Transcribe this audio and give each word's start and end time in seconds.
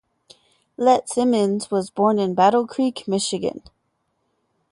Lett-Simmons 0.79 1.69
was 1.69 1.91
born 1.91 2.17
in 2.17 2.33
Battle 2.33 2.65
Creek, 2.65 3.07
Michigan. 3.07 3.61